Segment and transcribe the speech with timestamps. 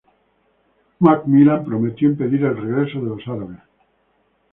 [0.99, 3.59] MacMillan prometió impedir el regreso de los árabes.